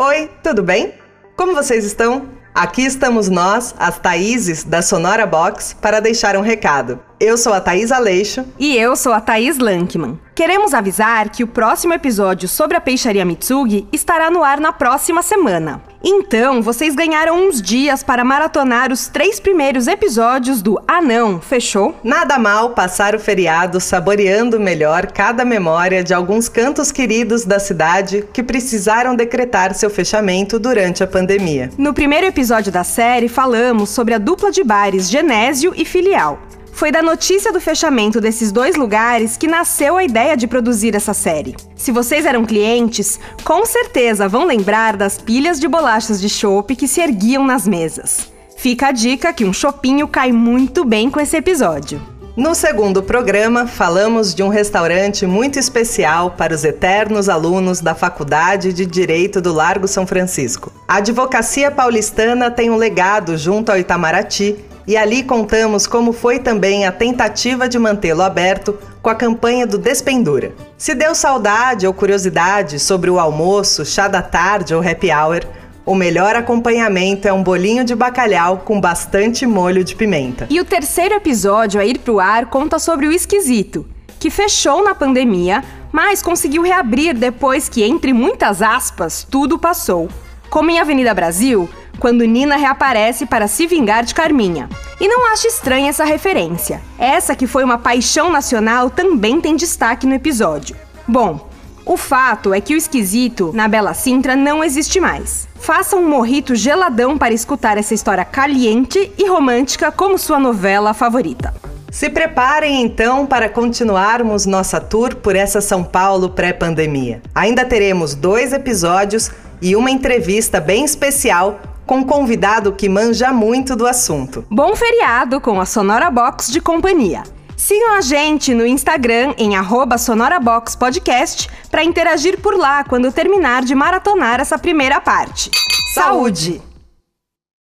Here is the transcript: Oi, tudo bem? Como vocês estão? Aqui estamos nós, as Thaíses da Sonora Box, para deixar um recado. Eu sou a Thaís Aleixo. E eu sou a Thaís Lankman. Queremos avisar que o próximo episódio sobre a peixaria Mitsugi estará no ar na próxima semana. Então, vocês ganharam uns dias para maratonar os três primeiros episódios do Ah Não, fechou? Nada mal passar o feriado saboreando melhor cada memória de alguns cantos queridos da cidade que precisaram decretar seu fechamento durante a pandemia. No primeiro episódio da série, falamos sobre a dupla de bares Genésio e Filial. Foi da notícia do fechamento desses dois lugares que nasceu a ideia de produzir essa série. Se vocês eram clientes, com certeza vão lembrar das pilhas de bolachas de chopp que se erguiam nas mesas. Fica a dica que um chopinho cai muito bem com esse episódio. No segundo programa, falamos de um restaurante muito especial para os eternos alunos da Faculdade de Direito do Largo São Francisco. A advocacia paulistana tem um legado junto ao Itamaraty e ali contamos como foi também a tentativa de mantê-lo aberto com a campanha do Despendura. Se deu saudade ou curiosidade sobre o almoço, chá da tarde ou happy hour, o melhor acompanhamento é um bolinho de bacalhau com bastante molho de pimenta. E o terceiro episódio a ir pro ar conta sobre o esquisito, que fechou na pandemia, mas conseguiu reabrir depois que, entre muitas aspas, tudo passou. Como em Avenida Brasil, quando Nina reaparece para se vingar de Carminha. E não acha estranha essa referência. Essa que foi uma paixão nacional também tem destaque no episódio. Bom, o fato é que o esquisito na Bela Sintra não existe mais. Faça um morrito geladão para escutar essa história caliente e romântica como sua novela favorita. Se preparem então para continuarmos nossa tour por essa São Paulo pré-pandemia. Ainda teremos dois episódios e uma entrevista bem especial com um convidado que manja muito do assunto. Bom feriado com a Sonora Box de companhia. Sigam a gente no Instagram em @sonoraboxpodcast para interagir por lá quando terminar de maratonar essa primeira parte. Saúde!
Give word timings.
Oi, 0.00 0.30
tudo 0.44 0.62
bem? 0.62 0.94
Como 1.36 1.56
vocês 1.56 1.84
estão? 1.84 2.28
Aqui 2.54 2.82
estamos 2.82 3.28
nós, 3.28 3.74
as 3.76 3.98
Thaíses 3.98 4.62
da 4.62 4.80
Sonora 4.80 5.26
Box, 5.26 5.74
para 5.74 5.98
deixar 5.98 6.36
um 6.36 6.40
recado. 6.40 7.00
Eu 7.20 7.36
sou 7.36 7.52
a 7.52 7.60
Thaís 7.60 7.90
Aleixo. 7.90 8.44
E 8.60 8.76
eu 8.76 8.94
sou 8.94 9.12
a 9.12 9.20
Thaís 9.20 9.58
Lankman. 9.58 10.20
Queremos 10.36 10.72
avisar 10.72 11.30
que 11.30 11.42
o 11.42 11.48
próximo 11.48 11.92
episódio 11.92 12.48
sobre 12.48 12.76
a 12.76 12.80
peixaria 12.80 13.24
Mitsugi 13.24 13.88
estará 13.92 14.30
no 14.30 14.44
ar 14.44 14.60
na 14.60 14.72
próxima 14.72 15.20
semana. 15.20 15.82
Então, 16.04 16.62
vocês 16.62 16.94
ganharam 16.94 17.48
uns 17.48 17.60
dias 17.60 18.04
para 18.04 18.24
maratonar 18.24 18.92
os 18.92 19.08
três 19.08 19.40
primeiros 19.40 19.88
episódios 19.88 20.62
do 20.62 20.80
Ah 20.86 21.02
Não, 21.02 21.40
fechou? 21.40 21.92
Nada 22.04 22.38
mal 22.38 22.70
passar 22.70 23.16
o 23.16 23.18
feriado 23.18 23.80
saboreando 23.80 24.60
melhor 24.60 25.10
cada 25.10 25.44
memória 25.44 26.04
de 26.04 26.14
alguns 26.14 26.48
cantos 26.48 26.92
queridos 26.92 27.44
da 27.44 27.58
cidade 27.58 28.24
que 28.32 28.44
precisaram 28.44 29.16
decretar 29.16 29.74
seu 29.74 29.90
fechamento 29.90 30.56
durante 30.56 31.02
a 31.02 31.06
pandemia. 31.06 31.68
No 31.76 31.92
primeiro 31.92 32.28
episódio 32.28 32.70
da 32.70 32.84
série, 32.84 33.28
falamos 33.28 33.90
sobre 33.90 34.14
a 34.14 34.18
dupla 34.18 34.52
de 34.52 34.62
bares 34.62 35.10
Genésio 35.10 35.72
e 35.76 35.84
Filial. 35.84 36.38
Foi 36.78 36.92
da 36.92 37.02
notícia 37.02 37.52
do 37.52 37.60
fechamento 37.60 38.20
desses 38.20 38.52
dois 38.52 38.76
lugares 38.76 39.36
que 39.36 39.48
nasceu 39.48 39.96
a 39.96 40.04
ideia 40.04 40.36
de 40.36 40.46
produzir 40.46 40.94
essa 40.94 41.12
série. 41.12 41.56
Se 41.74 41.90
vocês 41.90 42.24
eram 42.24 42.44
clientes, 42.44 43.18
com 43.42 43.66
certeza 43.66 44.28
vão 44.28 44.44
lembrar 44.44 44.96
das 44.96 45.18
pilhas 45.18 45.58
de 45.58 45.66
bolachas 45.66 46.20
de 46.20 46.28
chopp 46.28 46.76
que 46.76 46.86
se 46.86 47.00
erguiam 47.00 47.44
nas 47.44 47.66
mesas. 47.66 48.30
Fica 48.56 48.86
a 48.86 48.92
dica 48.92 49.32
que 49.32 49.44
um 49.44 49.52
chopinho 49.52 50.06
cai 50.06 50.30
muito 50.30 50.84
bem 50.84 51.10
com 51.10 51.18
esse 51.18 51.36
episódio. 51.36 52.00
No 52.36 52.54
segundo 52.54 53.02
programa, 53.02 53.66
falamos 53.66 54.32
de 54.32 54.44
um 54.44 54.48
restaurante 54.48 55.26
muito 55.26 55.58
especial 55.58 56.30
para 56.30 56.54
os 56.54 56.62
eternos 56.62 57.28
alunos 57.28 57.80
da 57.80 57.96
Faculdade 57.96 58.72
de 58.72 58.86
Direito 58.86 59.40
do 59.40 59.52
Largo 59.52 59.88
São 59.88 60.06
Francisco. 60.06 60.72
A 60.86 60.98
advocacia 60.98 61.72
paulistana 61.72 62.52
tem 62.52 62.70
um 62.70 62.76
legado 62.76 63.36
junto 63.36 63.72
ao 63.72 63.78
Itamaraty 63.78 64.56
e 64.88 64.96
ali 64.96 65.22
contamos 65.22 65.86
como 65.86 66.14
foi 66.14 66.38
também 66.38 66.86
a 66.86 66.90
tentativa 66.90 67.68
de 67.68 67.78
mantê-lo 67.78 68.22
aberto 68.22 68.78
com 69.02 69.10
a 69.10 69.14
campanha 69.14 69.66
do 69.66 69.76
Despendura. 69.76 70.54
Se 70.78 70.94
deu 70.94 71.14
saudade 71.14 71.86
ou 71.86 71.92
curiosidade 71.92 72.80
sobre 72.80 73.10
o 73.10 73.18
almoço, 73.18 73.84
chá 73.84 74.08
da 74.08 74.22
tarde 74.22 74.74
ou 74.74 74.80
happy 74.80 75.10
hour, 75.12 75.42
o 75.84 75.94
melhor 75.94 76.34
acompanhamento 76.34 77.28
é 77.28 77.32
um 77.32 77.42
bolinho 77.42 77.84
de 77.84 77.94
bacalhau 77.94 78.62
com 78.64 78.80
bastante 78.80 79.46
molho 79.46 79.84
de 79.84 79.94
pimenta. 79.94 80.46
E 80.48 80.58
o 80.58 80.64
terceiro 80.64 81.14
episódio 81.14 81.78
a 81.78 81.84
ir 81.84 81.98
pro 81.98 82.18
ar 82.18 82.46
conta 82.46 82.78
sobre 82.78 83.06
o 83.06 83.12
esquisito, 83.12 83.86
que 84.18 84.30
fechou 84.30 84.82
na 84.82 84.94
pandemia, 84.94 85.62
mas 85.92 86.22
conseguiu 86.22 86.62
reabrir 86.62 87.12
depois 87.12 87.68
que, 87.68 87.82
entre 87.82 88.14
muitas 88.14 88.62
aspas, 88.62 89.22
tudo 89.30 89.58
passou. 89.58 90.08
Como 90.48 90.70
em 90.70 90.78
Avenida 90.78 91.12
Brasil, 91.12 91.68
quando 91.98 92.24
Nina 92.24 92.56
reaparece 92.56 93.26
para 93.26 93.48
se 93.48 93.66
vingar 93.66 94.04
de 94.04 94.14
Carminha. 94.14 94.68
E 95.00 95.08
não 95.08 95.32
acha 95.32 95.48
estranha 95.48 95.90
essa 95.90 96.04
referência. 96.04 96.80
Essa 96.98 97.34
que 97.34 97.46
foi 97.46 97.64
uma 97.64 97.78
paixão 97.78 98.30
nacional 98.30 98.90
também 98.90 99.40
tem 99.40 99.56
destaque 99.56 100.06
no 100.06 100.14
episódio. 100.14 100.76
Bom, 101.06 101.48
o 101.84 101.96
fato 101.96 102.52
é 102.52 102.60
que 102.60 102.74
o 102.74 102.76
esquisito 102.76 103.50
na 103.54 103.66
Bela 103.66 103.94
Sintra 103.94 104.36
não 104.36 104.62
existe 104.62 105.00
mais. 105.00 105.48
Faça 105.56 105.96
um 105.96 106.08
morrito 106.08 106.54
geladão 106.54 107.16
para 107.16 107.32
escutar 107.32 107.78
essa 107.78 107.94
história 107.94 108.24
caliente 108.24 109.10
e 109.16 109.26
romântica 109.26 109.90
como 109.90 110.18
sua 110.18 110.38
novela 110.38 110.92
favorita. 110.92 111.54
Se 111.90 112.10
preparem 112.10 112.82
então 112.82 113.24
para 113.24 113.48
continuarmos 113.48 114.44
nossa 114.44 114.78
tour 114.78 115.16
por 115.16 115.34
essa 115.34 115.62
São 115.62 115.82
Paulo 115.82 116.28
pré-pandemia. 116.28 117.22
Ainda 117.34 117.64
teremos 117.64 118.14
dois 118.14 118.52
episódios 118.52 119.30
e 119.62 119.74
uma 119.74 119.90
entrevista 119.90 120.60
bem 120.60 120.84
especial 120.84 121.58
com 121.88 121.96
um 122.00 122.04
convidado 122.04 122.72
que 122.72 122.86
manja 122.86 123.32
muito 123.32 123.74
do 123.74 123.86
assunto. 123.86 124.44
Bom 124.50 124.76
feriado 124.76 125.40
com 125.40 125.58
a 125.58 125.64
Sonora 125.64 126.10
Box 126.10 126.52
de 126.52 126.60
companhia. 126.60 127.22
Sigam 127.56 127.94
a 127.94 128.02
gente 128.02 128.52
no 128.52 128.66
Instagram 128.66 129.34
em 129.38 129.52
@sonoraboxpodcast 129.98 131.48
para 131.70 131.82
interagir 131.82 132.38
por 132.40 132.56
lá 132.56 132.84
quando 132.84 133.10
terminar 133.10 133.64
de 133.64 133.74
maratonar 133.74 134.38
essa 134.38 134.58
primeira 134.58 135.00
parte. 135.00 135.50
Saúde! 135.94 136.60